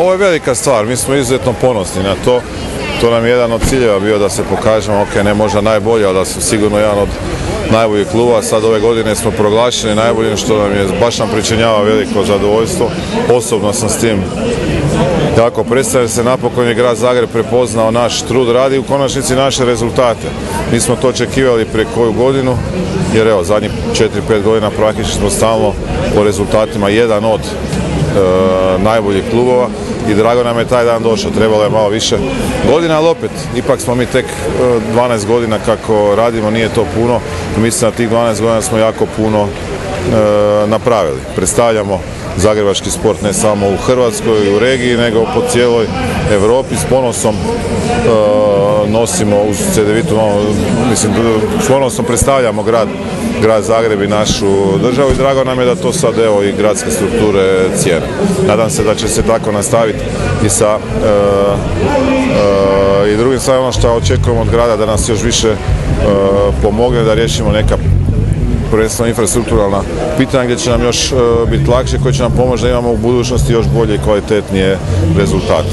[0.00, 2.40] Ovo je velika stvar, mi smo izuzetno ponosni na to.
[3.00, 6.14] To nam je jedan od ciljeva bio da se pokažemo, ok, ne možda najbolje, ali
[6.14, 7.08] da su sigurno jedan od
[7.70, 8.42] najboljih kluba.
[8.42, 12.90] Sad ove godine smo proglašeni najboljim što nam je, baš nam pričinjava veliko zadovoljstvo.
[13.32, 14.22] Osobno sam s tim
[15.38, 20.28] jako predstavlja se napokon je grad Zagreb prepoznao naš trud radi u konačnici naše rezultate.
[20.72, 22.56] Mi smo to očekivali prije koju godinu,
[23.14, 23.72] jer evo zadnjih
[24.28, 25.72] 4-5 godina praktički smo stalno
[26.14, 27.40] po rezultatima jedan od
[28.78, 29.68] najboljih klubova
[30.08, 31.30] i drago nam je taj dan došao.
[31.30, 32.16] Trebalo je malo više
[32.70, 37.20] godina, ali opet, ipak smo mi tek e, 12 godina kako radimo, nije to puno.
[37.58, 41.20] Mislim da tih 12 godina smo jako puno e, napravili.
[41.36, 42.00] Predstavljamo
[42.36, 45.86] zagrebački sport ne samo u Hrvatskoj i u regiji, nego po cijeloj
[46.32, 47.34] Europi s ponosom
[48.86, 50.16] nosimo uz CDVitu,
[50.90, 51.12] mislim,
[51.64, 52.88] s ponosom predstavljamo grad,
[53.42, 56.90] grad Zagreb i našu državu i drago nam je da to sad evo i gradske
[56.90, 58.06] strukture cijene.
[58.46, 59.98] Nadam se da će se tako nastaviti
[60.44, 61.08] i sa e,
[63.08, 65.56] e, i drugim stvarima ono što očekujemo od grada da nas još više e,
[66.62, 67.76] pomogne da riješimo neka
[68.70, 69.80] prvenstveno infrastrukturalna
[70.18, 71.12] pitanja gdje će nam još
[71.50, 74.78] biti lakše, koje će nam pomoći da imamo u budućnosti još bolje i kvalitetnije
[75.18, 75.70] rezultate.